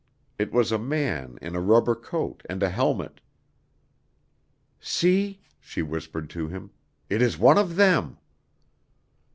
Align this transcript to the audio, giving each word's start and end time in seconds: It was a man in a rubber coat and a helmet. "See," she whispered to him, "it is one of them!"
It 0.39 0.51
was 0.51 0.71
a 0.71 0.79
man 0.79 1.37
in 1.43 1.55
a 1.55 1.61
rubber 1.61 1.93
coat 1.93 2.41
and 2.49 2.63
a 2.63 2.71
helmet. 2.71 3.21
"See," 4.79 5.41
she 5.59 5.83
whispered 5.83 6.27
to 6.31 6.47
him, 6.47 6.71
"it 7.07 7.21
is 7.21 7.37
one 7.37 7.59
of 7.59 7.75
them!" 7.75 8.17